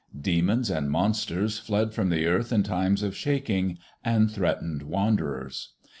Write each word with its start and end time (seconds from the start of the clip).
Demons 0.19 0.71
and 0.71 0.89
monsters 0.89 1.59
fled 1.59 1.93
from 1.93 2.09
the 2.09 2.25
earth 2.25 2.51
in 2.51 2.63
times 2.63 3.03
of 3.03 3.15
shaking, 3.15 3.77
and 4.03 4.31
threatened 4.31 4.81
wanderers. 4.81 5.75